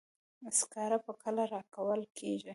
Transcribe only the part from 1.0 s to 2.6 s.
به کله راکول کیږي.